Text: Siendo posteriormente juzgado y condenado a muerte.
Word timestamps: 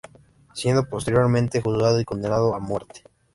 Siendo 0.55 0.89
posteriormente 0.89 1.61
juzgado 1.61 1.99
y 1.99 2.05
condenado 2.05 2.55
a 2.55 2.59
muerte. 2.59 3.03